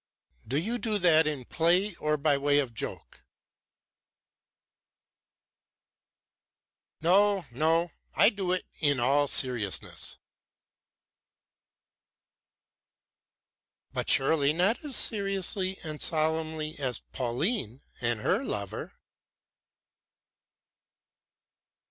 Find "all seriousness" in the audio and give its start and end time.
8.99-10.17